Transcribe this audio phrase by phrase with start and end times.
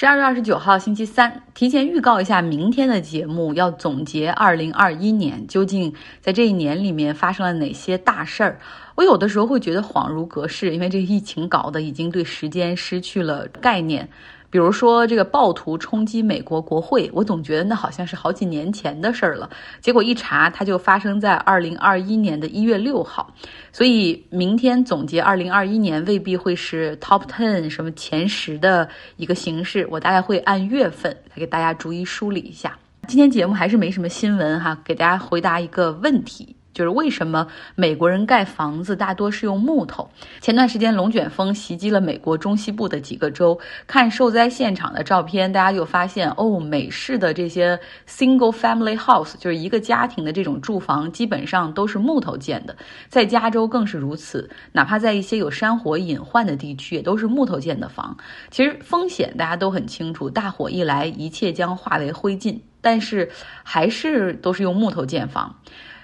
[0.00, 8.60] 十二月二十九号，星期三，提前预告一下明天的节目，要总结二零二一年，究竟在这一年里面发生了哪些大事儿？
[8.94, 14.08] 我有的时候会觉得恍如隔世，因为这个疫情搞得已经对时间失去了概念。
[14.50, 19.48] 比如说这个暴徒冲击美国国会，我总觉得那好像是好几年前的事儿了。
[19.80, 23.32] 结果一查，它就发生在二零二一年的一月六号。
[23.72, 32.76] 所以明天总结二零二一年未必会是 top ten 什么前十的一个形式，我大概会按月份来给大家逐一梳理一下。
[33.06, 36.54] 今天节目还是没什么新闻哈，给大家回答一个问题。
[36.78, 40.08] 就是为什么美国人盖房子大多是用木头？
[40.40, 47.76] 前段时间龙卷风袭击了美国中西部的几个州，看受灾现场的照片，大家就发现哦，美式的这些
[48.08, 52.76] single family house 就是一个家庭的这种住房，基本上都是木头建的。
[53.08, 58.16] 在加州更是如此，哪怕在一些有山火隐患的地区，也都是木头建的房。
[58.52, 62.60] 其实风险大家都很清楚，大火一来，一切将化为灰烬。
[62.80, 63.28] 但是
[63.64, 65.52] 还是都是用木头建房。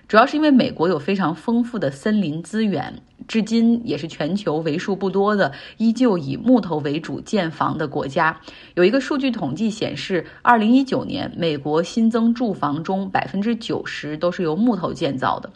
[0.06, 8.40] 主要是因为美国有非常丰富的森林资源，至今也是全球为数不多的依旧以木头为主建房的国家。
[8.74, 15.50] 有一个数据统计显示，二零一九年美国新增住房中百分之九十都是由木头建造的。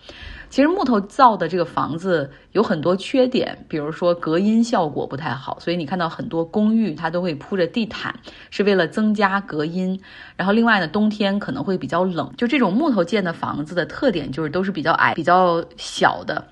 [0.50, 10.00] 其实木头造的这个房子有很多缺点，比如说隔音效果不太好，所以你看到很多公寓它都会铺着地毯，是为了增加隔音。
[10.37, 12.33] 然后另外呢，冬天可能会比较冷。
[12.39, 16.48] 就这种木头建的房子的特点就是都是比较矮、比较小的。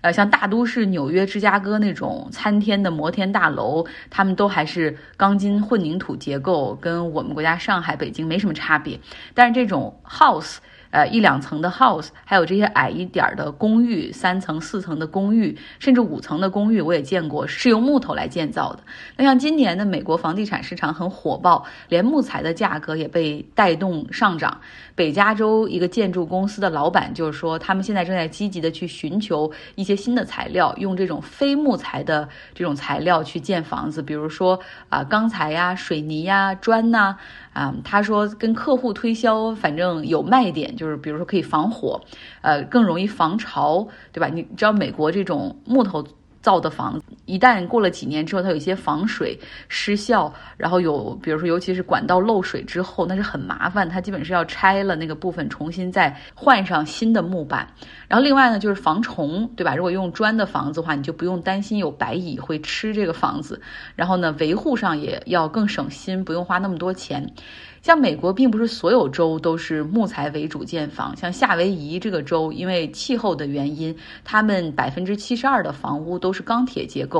[0.00, 8.98] 呃，像大都市纽约、芝加哥那种参天的摩天大楼，他们都还是钢筋混凝土结构，跟我们国家上海、北京没什么差别。
[9.34, 10.58] 但是这种 house。
[10.90, 18.80] 呃，一两层的 house，还有这些矮一点的公寓，三层、四层的公寓，甚至五层的公寓，我也见过是用木头来建造的。
[19.16, 24.60] 那像今年的美国房地产市场很火爆，连木材的价格也被带动上涨。
[24.94, 37.16] 北加州一个建筑公司的老板就是说，他们现在正在积极的去寻求一些新的材料，用这种非木材的这种材料去建房子，比如说啊钢材呀、水泥呀、砖呐。
[37.58, 42.00] 啊他说跟客户推销，反正有卖点，就是比如说可以防火，
[42.42, 44.28] 呃，更容易防潮，对吧？
[44.28, 46.04] 你知道美国这种木头。
[46.40, 57.68] 造的房子一旦过了几年之后，它有一些防水失效，然后有比如说尤其是管道漏水之后，那是很麻烦，它基本是要拆了那个部分，重新再换上新的木板。
[58.08, 59.76] 然后另外呢就是防虫，对吧？
[59.76, 63.60] 如果用砖的房子的话，你就不用担心有白蚁会吃这个房子。
[63.94, 67.34] 然后呢维护上也要更省心，不用花那么多钱。
[67.80, 77.17] 像美国并不是所有州都是木材为主建房，像夏威夷这个州，因为气候的原因，他们百分之七十二的房屋都是钢铁结构。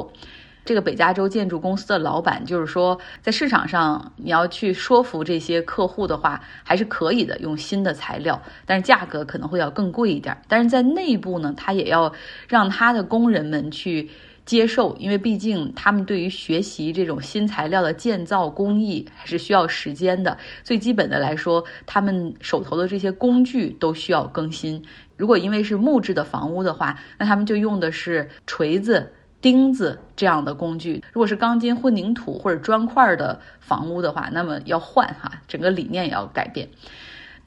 [0.64, 10.36] 这个北加州建筑公司的老板就是说，在市场上你要去说服这些客户的话，还是可以的，用新的材料，但是价格可能会要更贵一点。
[10.46, 12.12] 但是在内部呢，他也要
[12.48, 14.10] 让他的工人们去。
[14.48, 20.38] 接受，因为毕竟他们对于学习这种新材料的建造工艺还是需要时间的。
[20.64, 24.82] 最基本的来说，他们手头的这些工具都需要更新。
[25.18, 36.68] 如果因为是木质的房屋的话，那他们就用的是锤子、钉子这样的工具；如果是钢筋混凝土或者砖块的房屋的话，那么要换哈，整个理念也要改变。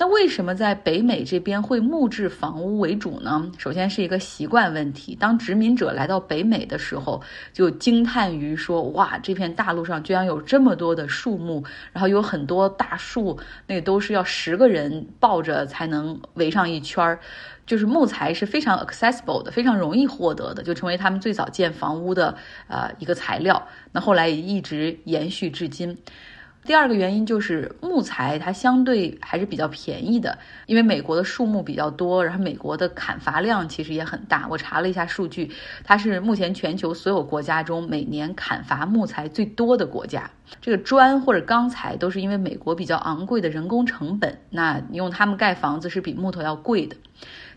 [0.01, 3.51] 那为什么在北美这边会木质房屋为主呢？
[3.59, 5.13] 首先是一个习惯问题。
[5.13, 7.21] 当殖民者来到北美的时候，
[7.53, 11.63] 就惊叹于说：“哇，这片大陆上居然有这么多的树木，
[11.93, 17.19] 然后有很多大树，那都是要十个人抱着才能围上一圈儿。
[17.67, 22.35] 就是木材是非常 accessible 的，非常容易获得的，就成为他们最早建房屋的
[22.67, 23.67] 呃一个材料。
[23.91, 25.95] 那后来也一直延续至今。”
[26.63, 34.47] 第二个原因就是木材它相对还是比较便宜的，因为美国的树木比较多，然后美国的砍伐量其实也很大。
[34.47, 35.51] 我查了一下数据，
[35.83, 40.29] 它是目前全球所有国家中每年砍伐木材最多的国家。
[40.59, 46.95] 这个砖或者钢材都是因为美国比较昂贵的人工成本，那用它们盖房子是比木头要贵的。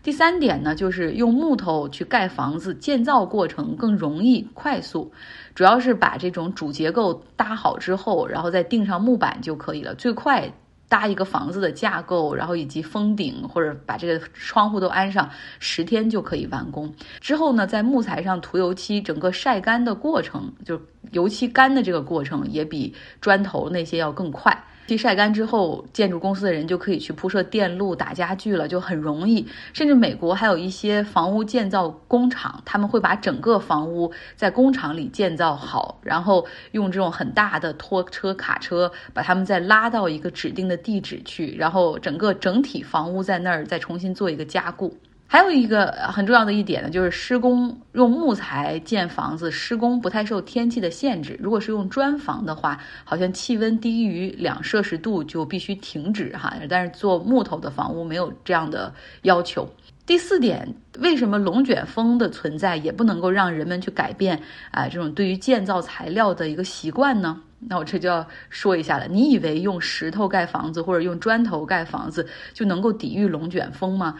[0.01, 5.11] 第三点呢，就是用木头去盖房子，建造过程更容易快速，
[5.55, 9.95] 主要是把这种主结构搭好之后，然后再钉上木板就可以了。
[9.95, 10.53] 最快
[10.87, 15.29] 搭一个房子的架构，然后以及封顶或者把这个窗户都安上，
[15.59, 16.93] 十天就可以完工。
[17.19, 20.79] 之后呢，在木材上涂油漆，整个晒干的过程，就
[21.11, 24.63] 油漆干的这个过程也比砖头那些要更快。
[24.87, 29.47] 地晒干之后，建筑公司的人就可以去铺设电路、打家具了，就很容易。
[29.73, 44.95] 甚至美国还有一些房屋建造工厂，他们会把整个房屋在工厂里建造好，然后用这种很大的拖车、卡车把他们再拉到一个指定的地址去，然后整个整体房屋在那儿再重新做一个加固。
[45.27, 51.37] 还有一个很重要的一点呢，就是施工用木材建房子，施工不太受天气的限制。
[51.41, 56.53] 如果是用砖房的话，好像气温低于两摄氏度就必须停止哈。
[56.69, 58.93] 但是做木头的房屋没有这样的
[59.23, 59.67] 要求。
[60.05, 64.39] 第四点，为什么龙卷风的存在也不能够让人们去改变
[64.69, 67.41] 啊这种对于建造材料的一个习惯呢？
[67.67, 69.07] 那我这就要说一下了。
[69.07, 74.15] 你以为用石头盖房子或者用砖头盖房子就能够抵御龙卷风吗？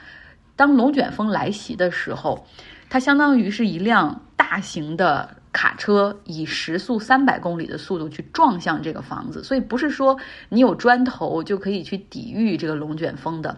[0.55, 2.47] 当龙卷风来袭的时候，
[2.89, 10.17] 它相当于是一辆大型的卡车以时速三百公里的速度去撞向这个房子，所以不是说
[10.49, 13.57] 你有砖头就可以去抵御这个龙卷风的。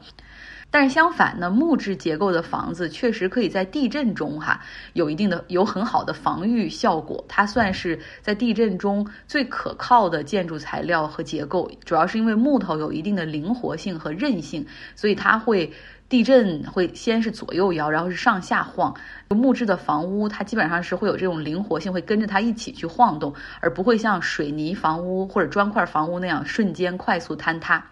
[0.69, 4.59] 但是相反呢，木质结构的房子确实可以在地震中哈
[4.91, 14.65] 有一定的有很好的防御效果，它算是在地震中最可靠的建筑材料和结构，主要是因为木头有一定的灵活性和韧性，
[14.95, 15.71] 所以它会。
[16.09, 18.95] 地震会先是左右摇，然后是上下晃。
[19.29, 27.85] 木质的房屋它基本上是会有这种灵活性，会跟着它一起去晃动，而不会像水泥房屋或者砖块房屋那样瞬间快速坍塌。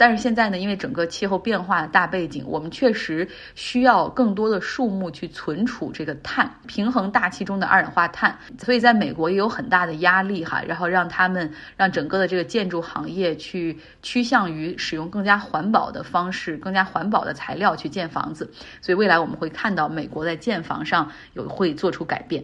[0.00, 8.38] 但是现在呢，因为整个气候变化的大背景，我们确实需要更多的树木去存储这个碳，平衡大气中的二氧化碳。
[8.58, 18.50] 所以在美国也有很大的压力哈，然后让他们让整个的这个建筑行业去趋向于使用更加环保的方式、更加环保的材料去建房子。
[18.80, 22.42] 所以未来我们会看到美国在建房上有会做出改变。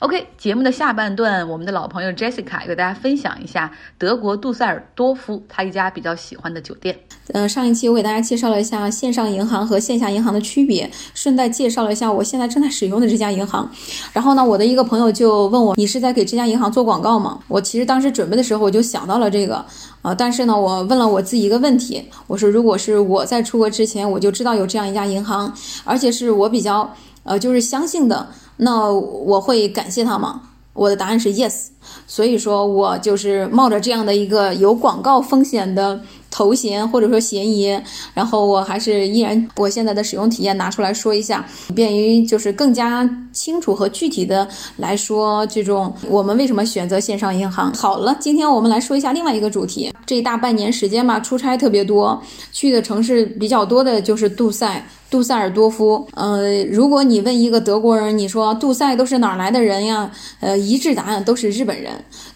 [0.00, 6.96] OK，节目的下半段，我们的老朋友 Jessica 给大家分享一下德国杜塞尔多夫他一家比较喜欢的酒店。
[7.32, 13.68] 呃，上一期我给大家介绍了一下线上银行和线下银行的区别，顺带介绍了一下我现在正在使用的这家银行。
[14.12, 17.40] 然后呢，我的一个朋友就问我，你是在给这家银行做广告吗？
[17.48, 19.66] 我其实当时准备的时候我就想到了这个，
[20.02, 25.52] 呃，但是呢，我问了我自己一个问题，我说如果是我在出国之前我就知道有这样一家银行，
[25.82, 26.88] 而且是我比较
[27.24, 28.28] 呃就是相信的。
[28.58, 30.42] 那我会感谢他吗？
[30.74, 31.68] 我的答案是 yes。
[32.06, 35.98] 所以说我就是冒着这样的一个有广告风险的
[36.30, 37.78] 头衔或者说嫌疑，
[38.12, 41.44] 然后我还是依然我现在的使用体验拿出来说一下，
[41.74, 44.46] 便于就是更加清楚和具体的
[44.76, 47.72] 来说这种我们为什么选择线上银行。
[47.72, 49.92] 好了，今天我们来说一下另外一个主题。
[50.04, 52.22] 这大半年时间吧，出差特别多，
[52.52, 56.06] 去的城市比较多的就是杜塞、杜塞尔多夫。
[56.14, 60.10] 呃，如果你问一个德国人，你说杜塞都是哪来的人呀？
[60.40, 61.92] 呃，一致答案都是日本人。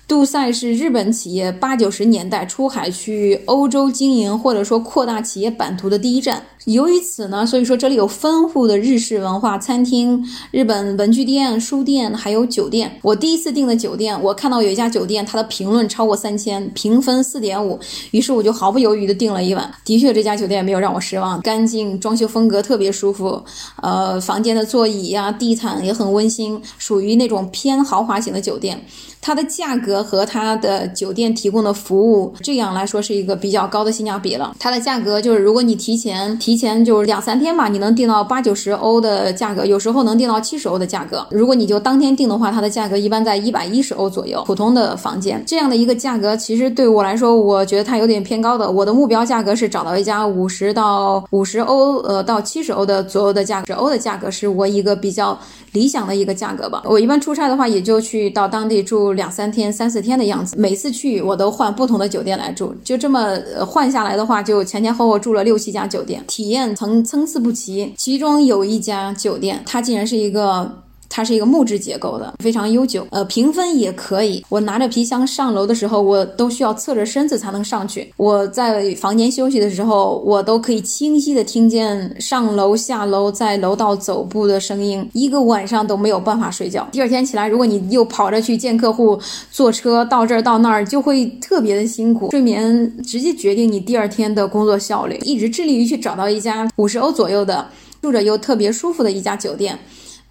[0.08, 6.42] 杜塞是日本企业八九十年代出海去欧洲经营或者说扩大企业版图的第一站。
[6.66, 10.22] 由于此呢，所以说这里有丰富的日式文化、餐厅、
[10.52, 12.92] 日本文具店、书店，还有酒店。
[13.02, 17.80] 我第一次订的酒店，我看到有一家酒店，它的评论超过三千，评分四点五，
[18.12, 19.68] 于是我就毫不犹豫的订了一晚。
[19.84, 23.44] 的确，这家酒店没有让我失望，干净，装修风格特别舒服，
[23.82, 28.86] 呃，房间的座椅呀、地毯也很温馨，属于那种偏豪华型的酒店。
[29.22, 34.56] 它的价格和它的酒店提供的服务，这样来说是一个比较高的性价比了。
[34.58, 41.24] 它的价格就是，如果你提前提前就是两三天吧，你能订到八九十欧的价格，有时候能订到七十欧的价格。
[41.30, 44.42] 如果你就当天订的话，它的价格一般在一百一十欧左右。
[44.44, 48.68] 普通的房间这样的一个价格，其实对我来说，我觉得它有点偏高的。
[48.68, 55.38] 我的目标价格是找到一家五十到五十欧，呃，到七十欧的左右的价格，十欧的价格是我一个比较
[55.70, 56.82] 理想的一个价格吧。
[56.84, 67.92] 我一般出差的话，也就去到当地住两三天、三四天的样子，每次去我都换不同的酒店来住，就这么换下来的话，就前前后后住了六七家酒店，体验层参差不齐。
[67.96, 70.82] 其中有一家酒店，它竟然是一个。
[71.14, 73.06] 它是一个木质结构的，非常悠久。
[73.10, 74.42] 呃，评分也可以。
[74.48, 78.10] 我拿着皮箱上楼的时候，我都需要侧着身子才能上去。
[78.16, 86.88] 我在房间休息的时候，我都可以清晰的听见上楼、下楼、在楼道走步的声音，一个晚上都没有办法睡觉。
[86.90, 92.30] 第二天起来，如果你又跑着去见客户，坐车到这儿到那儿，就会特别的辛苦。
[92.30, 95.18] 睡眠直接决定你第二天的工作效率。
[95.22, 97.68] 一直致力于去找到一家五十欧左右的，
[98.00, 99.78] 住着又特别舒服的一家酒店。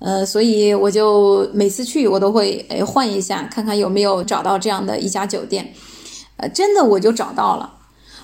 [0.03, 5.74] 呃，所以我就每次去，我都会诶换一下，看看有没有找到这样的一家酒店。
[6.38, 7.74] 呃，真的我就找到了。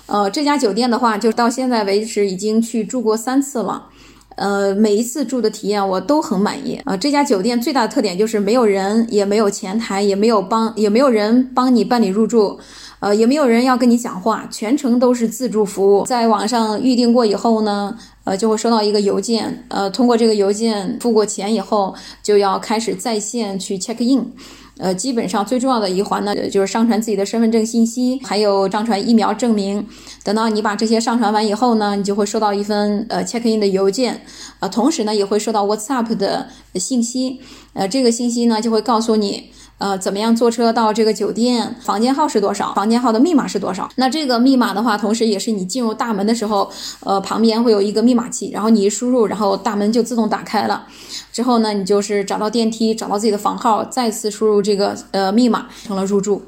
[0.06, 3.90] 呃，这家酒店的话，就到现在为止已经去住过三次了。
[4.38, 6.96] 呃，每一次住的体验我都很满意啊。
[6.96, 12.58] 这家酒店最大的特点就是没有人，也没有前台，也没有帮，也没有人帮你办理入住。
[13.00, 16.04] 呃，也没有人要跟你讲话，全程都是自助服务。
[16.04, 24.32] 在网上预定过以后呢，呃，就会收到一个邮件，呃，通过这个邮件付过钱以后，就要开始在线去 check in。
[24.78, 29.86] 呃，基本上最重要的一环呢，就是上传自己的身份证信息，还有上传疫苗证明。
[30.22, 34.22] 等到你把这些上传完以后呢，你就会收到一份呃 check in 的邮件，
[34.60, 37.40] 呃，同时呢也会收到 WhatsApp 的信息，
[37.72, 39.50] 呃，这个信息呢就会告诉你。
[39.78, 41.74] 呃，怎么样坐车到这个酒店？
[41.80, 42.74] 房间号是多少？
[42.74, 43.88] 房间号的密码是多少？
[43.96, 46.68] 那这个密码的话，同时也是你进入大门的时候，
[47.00, 50.86] 呃，旁边会有一个密码器，然后你一输入，然后大门就自动打开了。
[51.32, 56.42] 之后呢，你就是找到电梯，找到自己的房号，再次输入这个呃密码，成了入住。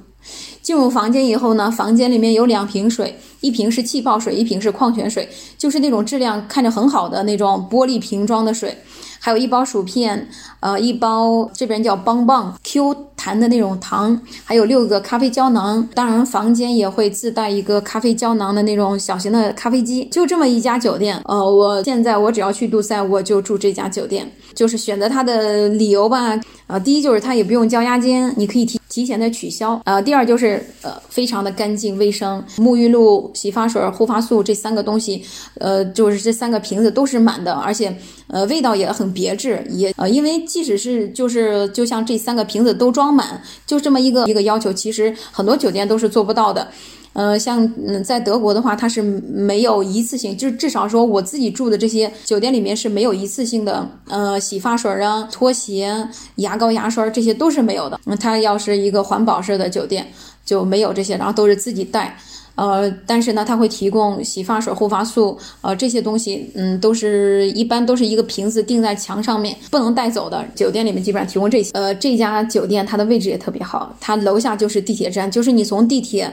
[0.61, 8.77] 进入房间以后呢，房间里面有两瓶水，一瓶是气泡水，一瓶是矿泉水，就是那种质量看着很好的那种玻璃瓶装的水。
[9.23, 10.27] 还有一包薯片，
[10.61, 15.87] 呃，一包这边叫邦棒 Q 弹的那种糖，还有六个咖啡胶囊。
[15.95, 20.07] 当然，房间也会自带一个咖啡胶囊的那种小型的咖啡机。
[20.07, 24.27] 就这么一家酒店，呃，我现在我只要去杜塞，我就住这家酒店。
[24.55, 28.80] 就是选择它的理由吧，呃，第一就是它也不用交押金，你可以提。
[28.91, 35.25] 提前的取消，呃，第二就是呃，非常的干净卫生，沐浴露、洗发水、护发素这三个东西，
[35.61, 46.69] 呃，就是这三个瓶子都是满的，而且呃，味道也很别致，也呃，因为即使是就是就像这三个瓶子都装满，就这么一个一个要求，其实很多酒店都是做不到的。
[47.13, 57.99] 呃，像嗯，在德国的话，它是没有一次性，就是至少说我自己住的这些酒店里面是没有一次性的，呃，洗发水啊、拖鞋、牙膏、牙刷这些都是没有的。
[58.07, 60.07] 嗯，它要是一个环保式的酒店
[60.45, 62.17] 就没有这些，然后都是自己带。
[62.55, 70.45] 呃，但是呢，它会提供洗发水、护发素，呃，这些东西，嗯，都是一般都是一个瓶子钉在墙上面，不能带走的。
[70.55, 71.71] 酒店里面基本上提供这些。
[71.73, 76.33] 呃，这家酒店它的位置也特别好，它楼下就是地铁站，就是你从地铁。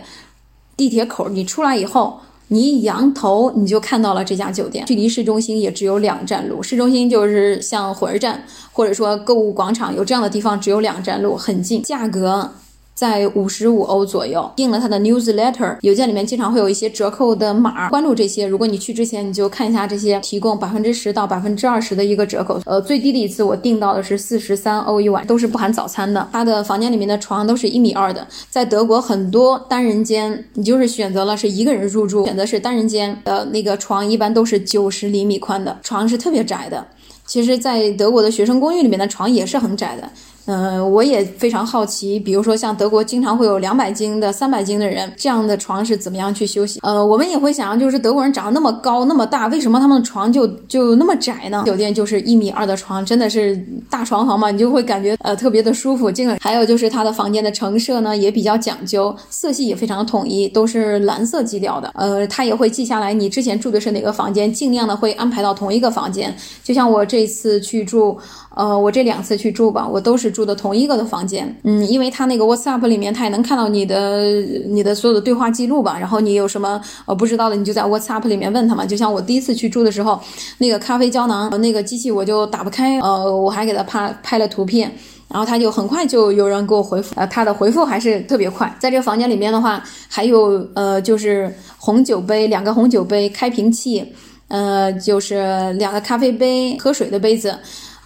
[0.78, 2.20] 地铁口，你出来以后，
[2.50, 4.86] 你一仰头，你就看到了这家酒店。
[4.86, 11.82] 距离市中心也只有两站路，市中心就是像火车站或者说购物广场有这样的地方，只有两站路，很近。
[11.82, 12.52] 价格。
[12.98, 18.48] 在五十五欧左右，订了他的 newsletter 邮件里面经常会有一些折扣的码，关注这些。
[18.48, 22.60] 如果你去之前，你就看一下这些提供百分之十到百分之二十的一个折扣。
[22.66, 26.28] 呃，最低的一次我订到的是四十三欧一晚，都是不含早餐的。
[26.32, 36.88] 他的房间里面的床都是一米二的，在德国很多单人间，你就是选择了是一个人入住，选择是单人间的那个床一般都是九十厘米宽的床是特别窄的。
[37.28, 40.10] 其实，在德国的学生公寓里面的床也是很窄的。
[40.48, 46.80] 嗯，我也非常好奇，比如说像德国经常会有两百斤的、三百斤的人，这样的床是怎么样去休息？
[46.84, 51.64] 呃，我们也会想，就是德国人长得那么高、那么大，为什么他们的床就就那么窄呢？
[51.66, 56.10] 酒店就是一米二的床，真的是大床房嘛，你就会感觉呃特别的舒服。
[56.10, 61.92] 这个还有就是它的房间的陈设呢也比较讲究，色系也非常的统一，都是蓝色基调的。
[61.94, 66.34] 呃，他也会记下来你之前住的是哪个房间，尽量的会安排到同一个房间。
[66.64, 68.18] 就像我这次去住。
[68.58, 71.56] 呃，我这两次去住吧，我都是住的同一个的房间。
[71.64, 75.96] 嗯，因为他那个 WhatsApp 里面，他也能看到你的你的所有的对话记录吧。
[76.00, 78.84] 然后你有什么呃不知道的，你就在 WhatsApp 里面问他嘛。
[78.84, 80.20] 就像我第一次去住的时候，
[80.58, 84.92] 那个咖啡胶囊那个机器我就打不开，呃，我还给他拍拍了图片，
[85.28, 88.76] 然后他就很快就有人给我回复，呃，他的回复还是特别快。
[88.80, 94.04] 在这个房间里面的话，还有呃就是红酒杯，两个红酒杯，开瓶器，
[94.48, 97.56] 呃，就是两个咖啡杯，喝水的杯子。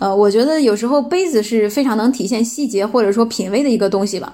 [0.01, 4.33] 呃，我觉得有时候杯子是非常能体现细节或者说品味的一个东西吧。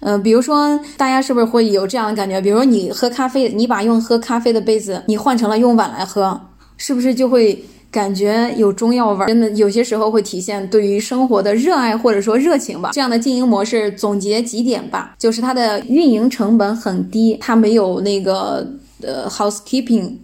[0.00, 2.40] 嗯，比如说大家是不是会有这样的感觉？
[2.40, 6.38] 比如你喝咖啡，你把用喝咖啡的杯子，你换成了用碗来喝，
[6.76, 9.28] 是不是就会感觉有中药味儿？
[9.28, 12.90] 真的有些时候会体现对于生活的热爱或者说热情吧。
[12.92, 18.66] 这样的经营模式总结几点吧，就是它的运营成本很低，它没有那个
[19.00, 20.14] 呃 housekeeping。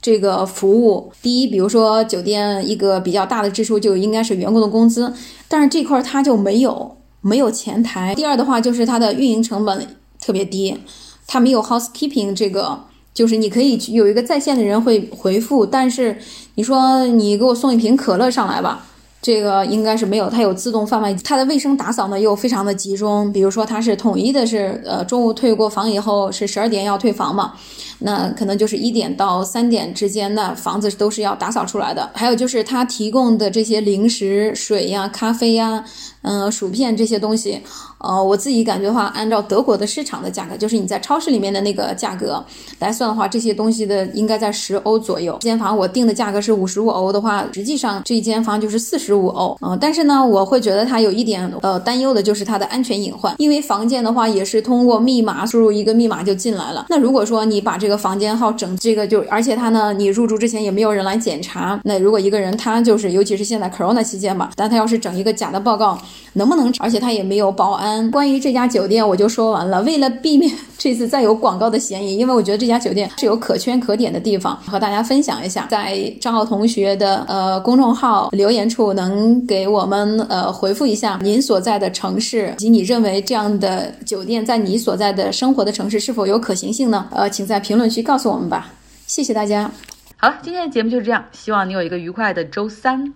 [0.00, 5.12] 这个服务，第一，比如说酒店一个比较大的支出就应该是员工的工资，
[5.48, 8.14] 但是这块它就没有，没有前台。
[8.14, 10.78] 第二的话就是它的运营成本特别低，
[11.26, 12.80] 它没有 housekeeping 这个，
[13.14, 16.18] 就是你可以有一个在线的人会回复，但是
[16.56, 18.86] 你说你给我送一瓶可乐上来吧。
[19.22, 23.32] 这个应该是没有，它有自动贩卖机，它的卫生打扫呢又非常的集中。
[23.32, 27.54] 比如说它是统一的，是呃中午退过房以后是十二点要退房嘛，
[27.98, 32.10] 那可能就是一点到三点之间，那房子都是要打扫出来的。
[32.14, 35.84] 还有就是他提供的这些零食、水呀、咖啡呀。
[36.28, 37.62] 嗯，薯片这些东西，
[37.98, 42.44] 呃，我自己感觉的话，按照德国的市场的价格，就是你在超市里面的那个价格
[42.80, 45.34] 来算的话，这些东西的应该在十欧左右。
[45.34, 49.56] 这间房我定的价格是五十五欧的话，实际上这一间房就是四十五欧。
[49.62, 56.86] 嗯，但是呢，我会觉得它有一点呃担忧的就是它的安全隐患，因为房间的话也是通过密码输入一个密码就进来了。
[56.88, 65.96] 那如果说你把这这个房间号整这个就，而且他呢，你入住之前也没有人来检查，那如果一个人他就是，尤其是现在 Corona 期间嘛，但他要是整一个假的报告。
[66.36, 66.72] 能不能？
[66.78, 68.10] 而且他也没有保安。
[68.10, 69.82] 关于这家酒店，我就说完了。
[69.82, 75.66] 为了避免 这次再有广告的嫌疑，因为我觉得这家酒店是有可圈可点的地方，和大家分享一下。
[75.70, 87.06] 在张浩同学的呃公众号留言处，能给我们呃回复一下您所在的城市，及你认为这样的酒店在你所在的生活的城市是否有可行性呢？
[87.10, 88.72] 呃，请在评论区告诉我们吧。
[89.06, 89.70] 谢谢大家。
[90.18, 93.12] 好了，今天的节目就是这样，希望你有一个愉快的周三。